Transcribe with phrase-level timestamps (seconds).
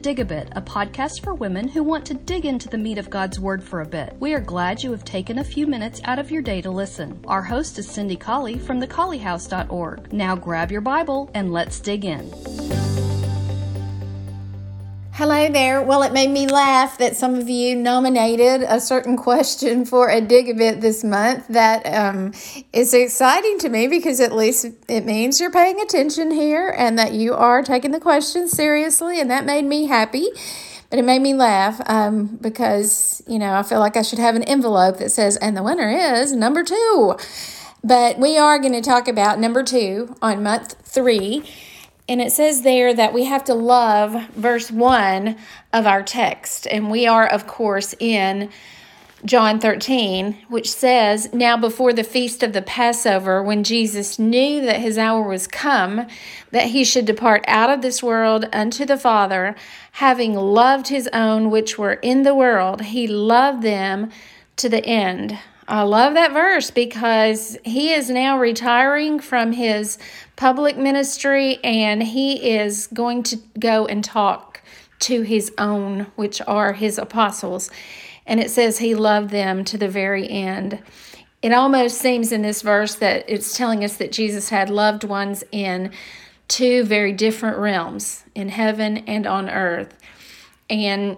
[0.00, 3.10] Dig a Bit, a podcast for women who want to dig into the meat of
[3.10, 4.16] God's Word for a bit.
[4.18, 7.22] We are glad you have taken a few minutes out of your day to listen.
[7.26, 10.10] Our host is Cindy Colley from thecolleyhouse.org.
[10.12, 12.79] Now grab your Bible and let's dig in.
[15.20, 15.82] Hello there.
[15.82, 20.18] Well, it made me laugh that some of you nominated a certain question for a
[20.18, 21.46] dig a bit this month.
[21.48, 22.32] That um,
[22.72, 27.12] is exciting to me because at least it means you're paying attention here and that
[27.12, 30.26] you are taking the question seriously, and that made me happy.
[30.88, 34.36] But it made me laugh um, because, you know, I feel like I should have
[34.36, 37.18] an envelope that says, and the winner is number two.
[37.84, 41.44] But we are going to talk about number two on month three.
[42.10, 45.36] And it says there that we have to love verse 1
[45.72, 46.66] of our text.
[46.66, 48.50] And we are, of course, in
[49.24, 54.80] John 13, which says, Now before the feast of the Passover, when Jesus knew that
[54.80, 56.08] his hour was come,
[56.50, 59.54] that he should depart out of this world unto the Father,
[59.92, 64.10] having loved his own which were in the world, he loved them
[64.56, 65.38] to the end.
[65.70, 69.98] I love that verse because he is now retiring from his
[70.34, 74.62] public ministry and he is going to go and talk
[74.98, 77.70] to his own, which are his apostles.
[78.26, 80.82] And it says he loved them to the very end.
[81.40, 85.44] It almost seems in this verse that it's telling us that Jesus had loved ones
[85.52, 85.92] in
[86.48, 89.96] two very different realms, in heaven and on earth.
[90.68, 91.16] And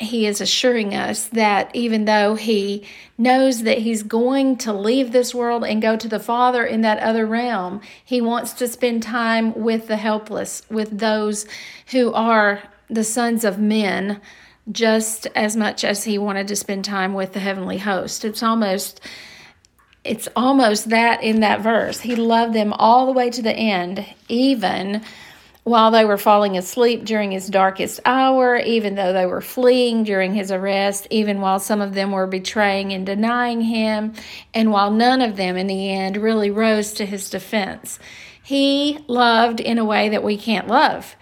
[0.00, 2.84] he is assuring us that even though he
[3.16, 6.98] knows that he's going to leave this world and go to the Father in that
[6.98, 11.46] other realm, he wants to spend time with the helpless, with those
[11.92, 14.20] who are the sons of men,
[14.70, 18.24] just as much as he wanted to spend time with the heavenly host.
[18.24, 19.00] It's almost
[20.02, 22.00] it's almost that in that verse.
[22.00, 25.02] He loved them all the way to the end, even
[25.64, 30.34] while they were falling asleep during his darkest hour, even though they were fleeing during
[30.34, 34.12] his arrest, even while some of them were betraying and denying him,
[34.52, 37.98] and while none of them in the end really rose to his defense.
[38.42, 41.16] He loved in a way that we can't love.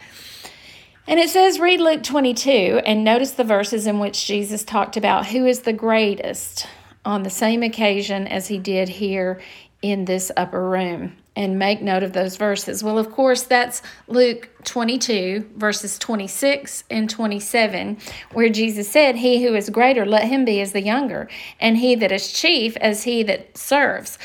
[1.07, 5.27] And it says, read Luke 22 and notice the verses in which Jesus talked about
[5.27, 6.67] who is the greatest
[7.05, 9.41] on the same occasion as he did here
[9.83, 12.85] in this upper room and make note of those verses.
[12.85, 17.99] Well, of course, that's Luke 22, verses 26 and 27,
[18.33, 21.29] where Jesus said, He who is greater, let him be as the younger,
[21.59, 24.19] and he that is chief as he that serves.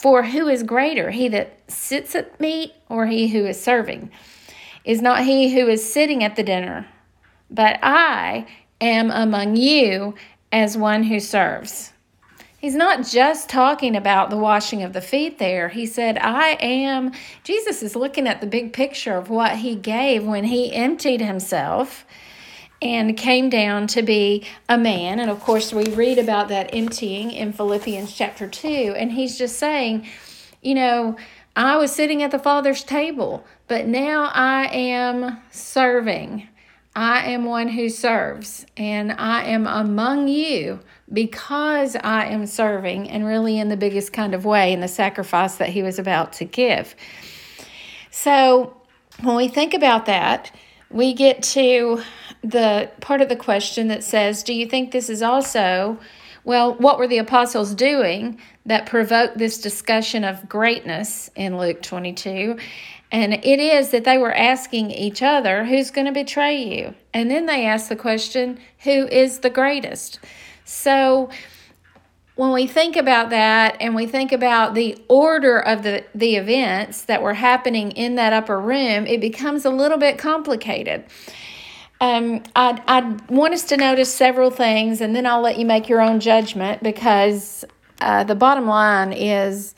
[0.00, 4.10] For who is greater, he that sits at meat or he who is serving?
[4.84, 6.86] Is not he who is sitting at the dinner,
[7.50, 8.46] but I
[8.80, 10.14] am among you
[10.50, 11.92] as one who serves.
[12.58, 15.68] He's not just talking about the washing of the feet there.
[15.68, 17.12] He said, I am.
[17.44, 22.04] Jesus is looking at the big picture of what he gave when he emptied himself
[22.82, 25.20] and came down to be a man.
[25.20, 28.94] And of course, we read about that emptying in Philippians chapter 2.
[28.96, 30.08] And he's just saying,
[30.60, 31.16] you know,
[31.54, 36.48] I was sitting at the Father's table, but now I am serving.
[36.98, 40.80] I am one who serves, and I am among you
[41.12, 45.54] because I am serving, and really in the biggest kind of way in the sacrifice
[45.58, 46.96] that he was about to give.
[48.10, 48.76] So,
[49.22, 50.50] when we think about that,
[50.90, 52.02] we get to
[52.42, 56.00] the part of the question that says, Do you think this is also,
[56.44, 62.58] well, what were the apostles doing that provoked this discussion of greatness in Luke 22?
[63.10, 66.94] And it is that they were asking each other, who's going to betray you?
[67.14, 70.20] And then they asked the question, who is the greatest?
[70.64, 71.30] So
[72.34, 77.02] when we think about that and we think about the order of the, the events
[77.06, 81.04] that were happening in that upper room, it becomes a little bit complicated.
[82.00, 85.88] Um, I, I want us to notice several things and then I'll let you make
[85.88, 87.64] your own judgment because
[88.00, 89.74] uh, the bottom line is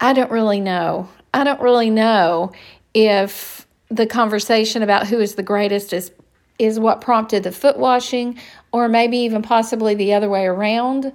[0.00, 1.08] I don't really know.
[1.32, 2.52] I don't really know
[2.92, 6.12] if the conversation about who is the greatest is
[6.58, 8.38] is what prompted the foot washing
[8.70, 11.12] or maybe even possibly the other way around.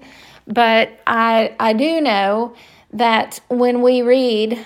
[0.47, 2.55] But I I do know
[2.93, 4.65] that when we read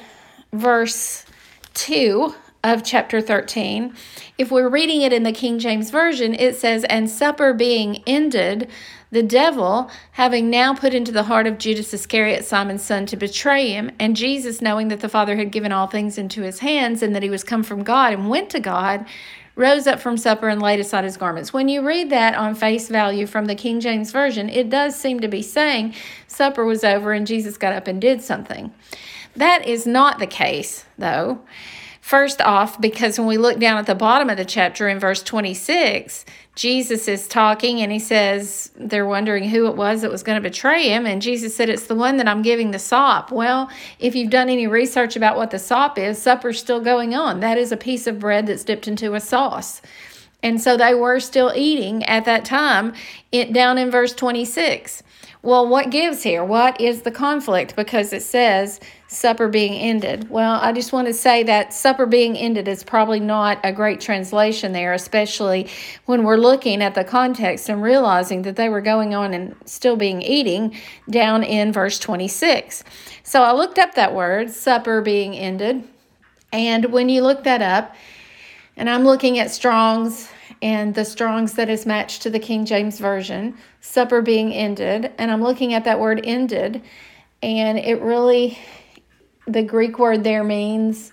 [0.54, 1.26] verse
[1.74, 2.34] 2
[2.64, 3.94] of chapter 13,
[4.38, 8.70] if we're reading it in the King James Version, it says, And supper being ended,
[9.12, 13.72] the devil, having now put into the heart of Judas Iscariot, Simon's son, to betray
[13.72, 17.16] him, and Jesus, knowing that the Father had given all things into his hands and
[17.16, 19.06] that he was come from God and went to God,
[19.56, 21.52] rose up from supper and laid aside his garments.
[21.52, 25.22] When you read that on face value from the King James Version, it does seem
[25.22, 25.96] to be saying
[26.28, 28.74] supper was over and Jesus got up and did something.
[29.36, 31.42] That is not the case, though,
[32.02, 35.22] First off, because when we look down at the bottom of the chapter in verse
[35.22, 36.26] 26,
[36.56, 40.50] Jesus is talking and he says they're wondering who it was that was going to
[40.50, 41.06] betray him.
[41.06, 43.32] And Jesus said, It's the one that I'm giving the sop.
[43.32, 43.70] Well,
[44.00, 47.42] if you've done any research about what the sop is, supper's still going on.
[47.42, 49.82] That is a piece of bread that's dipped into a sauce.
[50.42, 52.94] And so they were still eating at that time,
[53.32, 55.04] it, down in verse 26.
[55.42, 56.44] Well, what gives here?
[56.44, 57.76] What is the conflict?
[57.76, 58.80] Because it says
[59.10, 60.30] supper being ended.
[60.30, 64.00] Well, I just want to say that supper being ended is probably not a great
[64.00, 65.68] translation there, especially
[66.06, 69.96] when we're looking at the context and realizing that they were going on and still
[69.96, 70.76] being eating
[71.10, 72.84] down in verse 26.
[73.24, 75.84] So I looked up that word, supper being ended.
[76.54, 77.96] And when you look that up,
[78.78, 80.30] and I'm looking at Strong's
[80.62, 85.12] and the Strong's that is matched to the King James Version, supper being ended.
[85.18, 86.84] And I'm looking at that word ended,
[87.42, 88.58] and it really,
[89.50, 91.12] the Greek word there means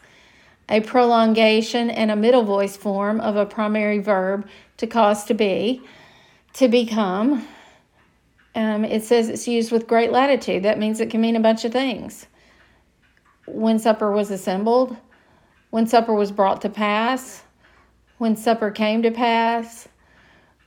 [0.68, 4.46] a prolongation and a middle voice form of a primary verb
[4.76, 5.80] to cause to be,
[6.52, 7.46] to become.
[8.54, 10.64] Um, it says it's used with great latitude.
[10.64, 12.26] That means it can mean a bunch of things.
[13.46, 14.96] When supper was assembled,
[15.70, 17.42] when supper was brought to pass,
[18.18, 19.88] when supper came to pass,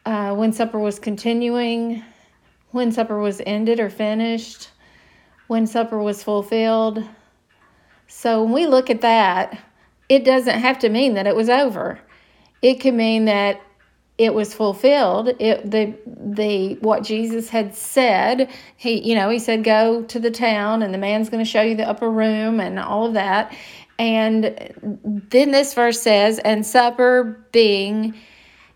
[0.06, 2.04] uh, when supper was continuing,
[2.72, 4.70] when supper was ended or finished,
[5.48, 7.04] when supper was fulfilled.
[8.10, 9.58] So when we look at that,
[10.10, 12.00] it doesn't have to mean that it was over.
[12.62, 13.62] It could mean that
[14.18, 15.30] it was fulfilled.
[15.40, 18.50] It the the what Jesus had said.
[18.76, 21.62] He you know he said go to the town and the man's going to show
[21.62, 23.56] you the upper room and all of that.
[23.98, 24.74] And
[25.04, 28.16] then this verse says, and supper being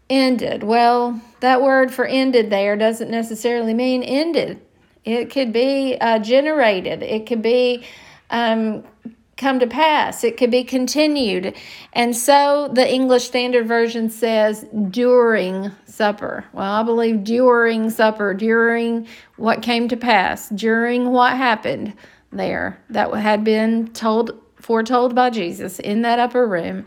[0.09, 0.63] ended.
[0.63, 4.59] Well, that word for ended there doesn't necessarily mean ended.
[5.05, 7.03] It could be uh, generated.
[7.03, 7.85] It could be
[8.29, 8.83] um,
[9.43, 10.23] come to pass.
[10.23, 11.55] It could be continued.
[11.91, 16.45] And so the English Standard Version says during supper.
[16.53, 19.05] Well, I believe during supper, during
[19.35, 21.93] what came to pass, during what happened
[22.31, 26.85] there that had been told foretold by Jesus in that upper room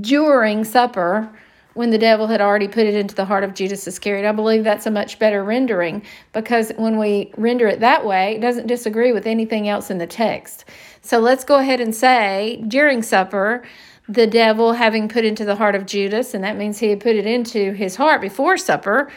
[0.00, 1.30] during supper
[1.78, 4.28] when the devil had already put it into the heart of Judas Iscariot.
[4.28, 6.02] I believe that's a much better rendering
[6.32, 10.06] because when we render it that way, it doesn't disagree with anything else in the
[10.06, 10.64] text.
[11.08, 13.62] So let's go ahead and say during supper,
[14.10, 17.16] the devil having put into the heart of Judas, and that means he had put
[17.16, 19.10] it into his heart before supper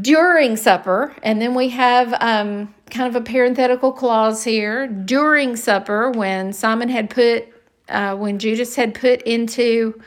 [0.00, 6.10] during supper, and then we have um, kind of a parenthetical clause here during supper
[6.10, 7.46] when Simon had put,
[7.90, 10.00] uh, when Judas had put into,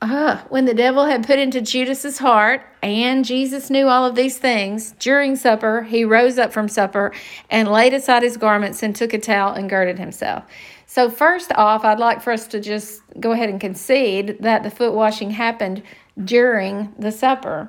[0.00, 4.38] uh, when the devil had put into Judas's heart, and Jesus knew all of these
[4.38, 4.92] things.
[4.98, 7.12] During supper, he rose up from supper
[7.50, 10.44] and laid aside his garments and took a towel and girded himself.
[10.86, 14.70] So, first off, I'd like for us to just go ahead and concede that the
[14.70, 15.82] foot washing happened
[16.22, 17.68] during the supper.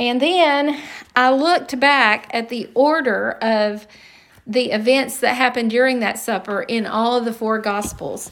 [0.00, 0.80] And then
[1.14, 3.86] I looked back at the order of
[4.46, 8.30] the events that happened during that supper in all of the four gospels.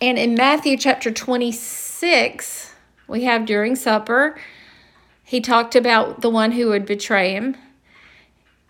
[0.00, 1.85] And in Matthew chapter 26,
[3.08, 4.38] we have during supper,
[5.22, 7.56] he talked about the one who would betray him.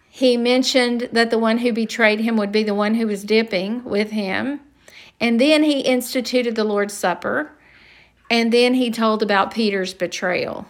[0.08, 3.84] He mentioned that the one who betrayed him would be the one who was dipping
[3.84, 4.60] with him.
[5.20, 7.52] And then he instituted the Lord's Supper.
[8.30, 10.66] And then he told about Peter's betrayal.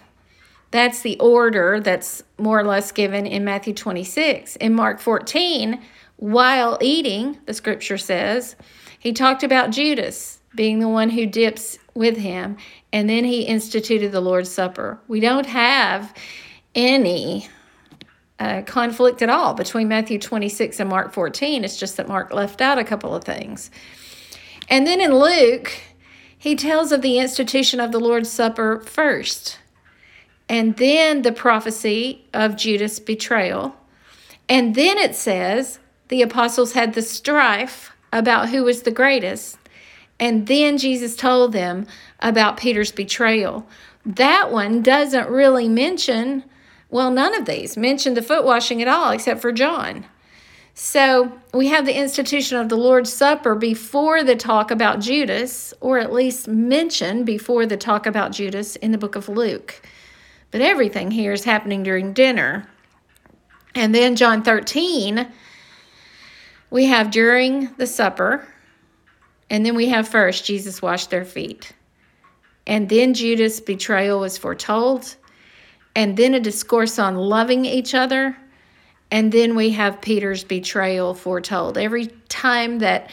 [0.72, 4.56] That's the order that's more or less given in Matthew 26.
[4.56, 5.80] In Mark 14,
[6.16, 8.56] while eating, the scripture says,
[8.98, 12.56] he talked about Judas being the one who dips with him,
[12.92, 15.00] and then he instituted the Lord's Supper.
[15.08, 16.14] We don't have
[16.74, 17.48] any
[18.38, 21.64] uh, conflict at all between Matthew 26 and Mark 14.
[21.64, 23.70] It's just that Mark left out a couple of things.
[24.68, 25.72] And then in Luke,
[26.36, 29.58] he tells of the institution of the Lord's Supper first
[30.48, 33.76] and then the prophecy of Judas' betrayal.
[34.48, 39.58] And then it says the apostles had the strife about who was the greatest.
[40.18, 41.86] And then Jesus told them
[42.20, 43.66] about Peter's betrayal.
[44.04, 46.44] That one doesn't really mention,
[46.90, 50.06] well, none of these mention the foot washing at all, except for John.
[50.78, 55.98] So we have the institution of the Lord's Supper before the talk about Judas, or
[55.98, 59.80] at least mentioned before the talk about Judas in the book of Luke.
[60.50, 62.68] But everything here is happening during dinner.
[63.74, 65.26] And then John 13,
[66.70, 68.46] we have during the supper.
[69.50, 71.72] And then we have first, Jesus washed their feet.
[72.66, 75.16] And then Judas' betrayal was foretold.
[75.94, 78.36] And then a discourse on loving each other.
[79.10, 81.78] And then we have Peter's betrayal foretold.
[81.78, 83.08] Every time that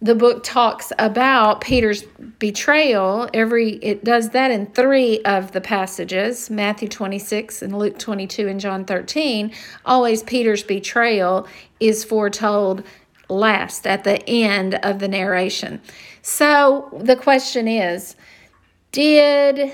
[0.00, 2.04] the book talks about Peter's
[2.38, 3.28] betrayal.
[3.34, 8.60] Every it does that in three of the passages, Matthew 26 and Luke 22 and
[8.60, 9.52] John 13.
[9.84, 11.48] Always Peter's betrayal
[11.80, 12.84] is foretold
[13.28, 15.80] last at the end of the narration.
[16.22, 18.16] So the question is,
[18.92, 19.72] did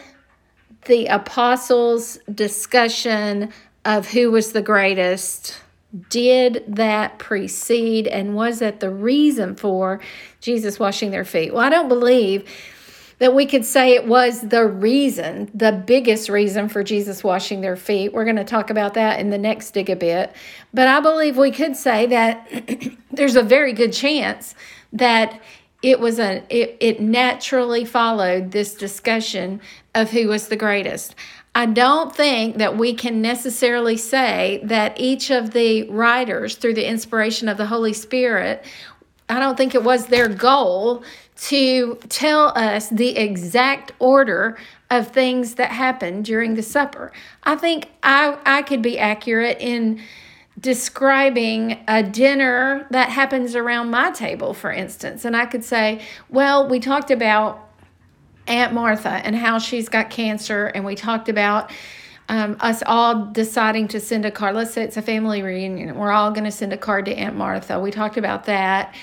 [0.87, 3.53] the apostles' discussion
[3.85, 5.61] of who was the greatest
[6.09, 10.01] did that precede and was that the reason for
[10.41, 11.55] Jesus washing their feet?
[11.55, 12.49] Well, I don't believe
[13.25, 17.75] that we could say it was the reason, the biggest reason for Jesus washing their
[17.75, 18.13] feet.
[18.13, 20.31] We're going to talk about that in the next dig a bit.
[20.75, 22.47] But I believe we could say that
[23.11, 24.55] there's a very good chance
[24.93, 25.41] that
[25.81, 29.63] it was a it, it naturally followed this discussion
[29.95, 31.15] of who was the greatest.
[31.55, 36.87] I don't think that we can necessarily say that each of the writers, through the
[36.87, 38.67] inspiration of the Holy Spirit,
[39.31, 41.03] I don't think it was their goal
[41.37, 44.57] to tell us the exact order
[44.91, 47.13] of things that happened during the supper.
[47.43, 50.01] I think I, I could be accurate in
[50.61, 55.25] describing a dinner that happens around my table, for instance.
[55.25, 57.69] And I could say, well, we talked about
[58.47, 61.73] Aunt Martha and how she's got cancer, and we talked about
[62.29, 64.55] um, us all deciding to send a card.
[64.55, 65.97] Let's say it's a family reunion.
[65.97, 67.81] We're all going to send a card to Aunt Martha.
[67.81, 68.95] We talked about that.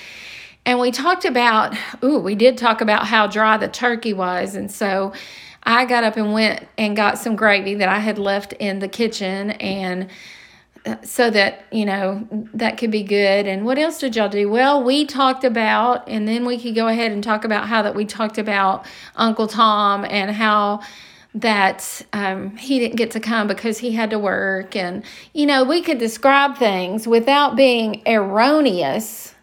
[0.66, 4.56] And we talked about, ooh, we did talk about how dry the turkey was.
[4.56, 5.14] And so
[5.64, 8.88] I got up and went and got some gravy that I had left in the
[8.88, 10.10] kitchen and
[11.04, 13.46] so that you know that could be good.
[13.46, 14.50] And what else did y'all do?
[14.50, 17.94] Well we talked about and then we could go ahead and talk about how that
[17.94, 20.82] we talked about uncle tom and how
[21.36, 24.76] that um, he didn't get to come because he had to work.
[24.76, 25.04] And
[25.34, 29.36] you know we could describe things without being erroneous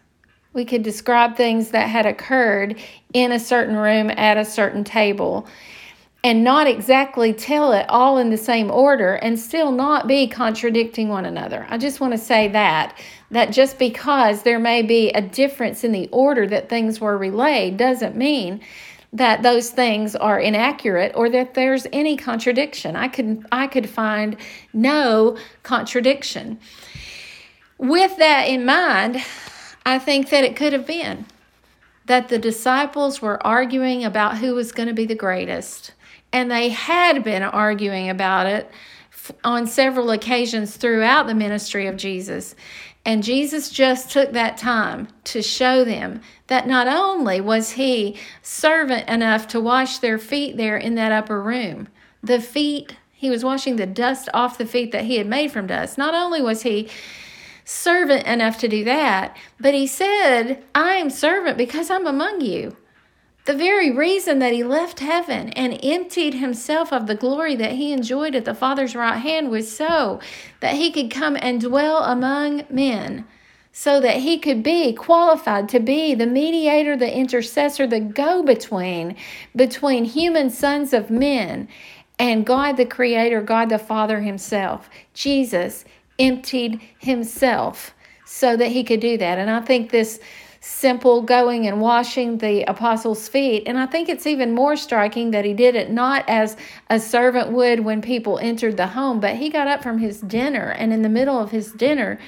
[0.53, 2.79] we could describe things that had occurred
[3.13, 5.47] in a certain room at a certain table
[6.23, 11.07] and not exactly tell it all in the same order and still not be contradicting
[11.07, 11.65] one another.
[11.69, 12.97] I just want to say that
[13.31, 17.77] that just because there may be a difference in the order that things were relayed
[17.77, 18.59] doesn't mean
[19.13, 22.95] that those things are inaccurate or that there's any contradiction.
[22.95, 24.35] I could I could find
[24.73, 26.59] no contradiction.
[27.77, 29.23] With that in mind,
[29.89, 31.25] I think that it could have been
[32.05, 35.93] that the disciples were arguing about who was going to be the greatest
[36.31, 38.69] and they had been arguing about it
[39.43, 42.53] on several occasions throughout the ministry of Jesus.
[43.03, 49.09] And Jesus just took that time to show them that not only was he servant
[49.09, 51.87] enough to wash their feet there in that upper room,
[52.21, 55.65] the feet, he was washing the dust off the feet that he had made from
[55.65, 55.97] dust.
[55.97, 56.89] Not only was he
[57.69, 62.75] servant enough to do that, but he said, I am servant because I'm among you.
[63.45, 67.93] The very reason that he left heaven and emptied himself of the glory that he
[67.93, 70.19] enjoyed at the Father's right hand was so
[70.61, 73.27] that he could come and dwell among men,
[73.71, 79.15] so that he could be qualified to be the mediator, the intercessor, the go between
[79.55, 81.67] between human sons of men
[82.17, 84.89] and God the Creator, God the Father Himself.
[85.13, 85.85] Jesus
[86.19, 87.95] emptied Himself
[88.25, 89.39] so that He could do that.
[89.39, 90.19] And I think this
[90.61, 93.63] simple going and washing the apostles' feet.
[93.65, 96.57] And I think it's even more striking that he did it not as
[96.89, 100.69] a servant would when people entered the home, but he got up from his dinner
[100.71, 102.19] and in the middle of his dinner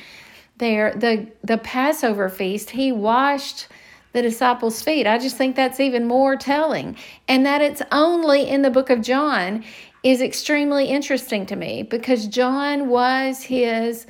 [0.62, 3.68] there the the Passover feast, he washed
[4.14, 5.08] the disciples' feet.
[5.08, 6.96] I just think that's even more telling.
[7.28, 9.64] And that it's only in the book of John
[10.04, 14.08] is extremely interesting to me because John was his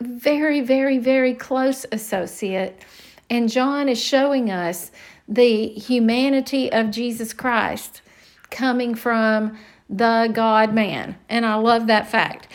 [0.00, 2.82] very, very, very close associate
[3.30, 4.90] and John is showing us
[5.28, 8.02] the humanity of Jesus Christ
[8.50, 9.58] coming from
[9.88, 11.16] the God man.
[11.28, 12.48] And I love that fact.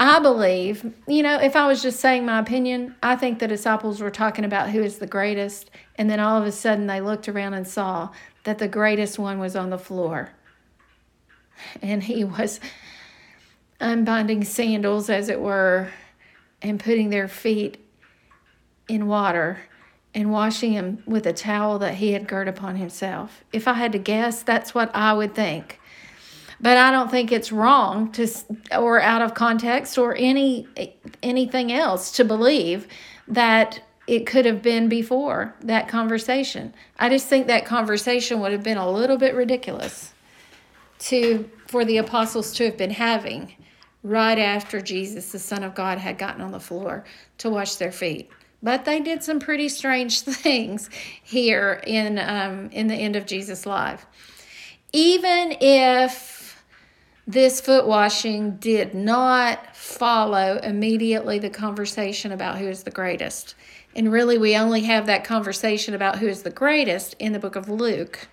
[0.00, 4.00] I believe, you know, if I was just saying my opinion, I think the disciples
[4.00, 5.70] were talking about who is the greatest.
[5.96, 8.10] And then all of a sudden they looked around and saw
[8.44, 10.30] that the greatest one was on the floor.
[11.82, 12.60] And he was
[13.80, 15.90] unbinding sandals, as it were,
[16.62, 17.78] and putting their feet
[18.88, 19.60] in water
[20.14, 23.44] and washing them with a towel that he had girt upon himself.
[23.52, 25.80] If I had to guess, that's what I would think.
[26.60, 28.26] But I don't think it's wrong to
[28.76, 30.66] or out of context or any
[31.22, 32.88] anything else to believe
[33.28, 36.74] that it could have been before that conversation.
[36.98, 40.14] I just think that conversation would have been a little bit ridiculous
[41.00, 43.54] to for the apostles to have been having
[44.02, 47.04] right after Jesus, the Son of God, had gotten on the floor
[47.38, 48.30] to wash their feet
[48.62, 50.90] but they did some pretty strange things
[51.22, 54.06] here in um, in the end of Jesus' life.
[54.92, 56.64] Even if
[57.26, 63.54] this foot washing did not follow immediately the conversation about who is the greatest,
[63.94, 67.54] and really we only have that conversation about who is the greatest in the book
[67.54, 68.28] of Luke.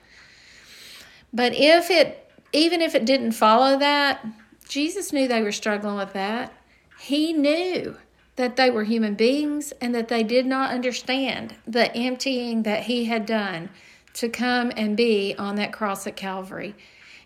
[1.33, 2.24] But if it
[2.55, 4.25] even if it didn't follow that,
[4.69, 6.53] Jesus knew they were struggling with that.
[6.99, 7.97] He knew
[8.37, 13.05] that they were human beings and that they did not understand the emptying that he
[13.05, 13.69] had done
[14.13, 16.75] to come and be on that cross at Calvary.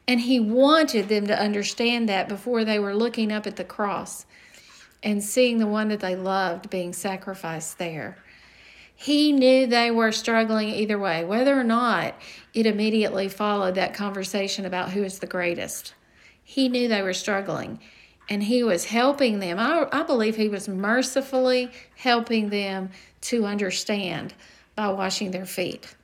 [0.07, 4.25] And he wanted them to understand that before they were looking up at the cross
[5.03, 8.17] and seeing the one that they loved being sacrificed there.
[9.01, 12.15] He knew they were struggling either way, whether or not
[12.53, 15.93] it immediately followed that conversation about who is the greatest.
[16.43, 17.79] He knew they were struggling
[18.29, 19.57] and he was helping them.
[19.57, 22.89] I, I believe he was mercifully helping them
[23.21, 24.33] to understand
[24.75, 25.95] by washing their feet.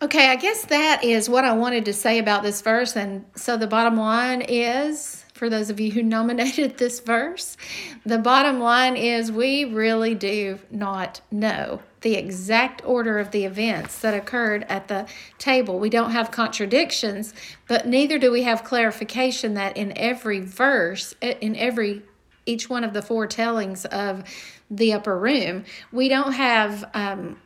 [0.00, 2.96] Okay, I guess that is what I wanted to say about this verse.
[2.96, 7.56] And so the bottom line is for those of you who nominated this verse,
[8.04, 14.00] the bottom line is we really do not know the exact order of the events
[14.00, 15.06] that occurred at the
[15.38, 15.78] table.
[15.78, 17.32] We don't have contradictions,
[17.68, 22.02] but neither do we have clarification that in every verse, in every
[22.44, 24.24] each one of the four tellings of
[24.70, 27.38] the upper room, we don't have um,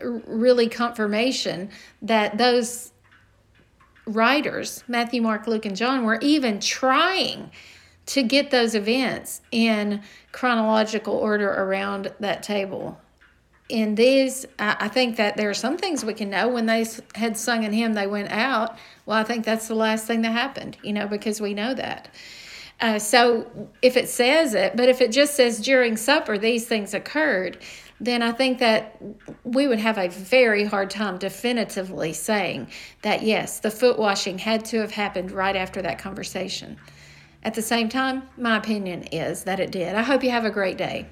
[0.00, 1.70] really confirmation
[2.02, 2.92] that those
[4.08, 7.50] writers, Matthew, Mark, Luke, and John, were even trying
[8.06, 12.98] to get those events in chronological order around that table
[13.68, 16.48] in these, I think that there are some things we can know.
[16.48, 18.78] When they had sung in hymn, they went out.
[19.04, 22.08] Well, I think that's the last thing that happened, you know, because we know that.
[22.80, 23.46] Uh, so
[23.82, 27.58] if it says it, but if it just says during supper these things occurred,
[28.00, 29.02] then I think that
[29.44, 32.68] we would have a very hard time definitively saying
[33.02, 36.78] that yes, the foot washing had to have happened right after that conversation.
[37.42, 39.94] At the same time, my opinion is that it did.
[39.94, 41.08] I hope you have a great day.